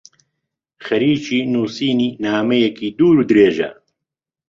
خەریکی 0.85 1.39
نووسینی 1.53 2.09
نامەیەکی 2.25 2.89
دوورودرێژە. 2.97 3.69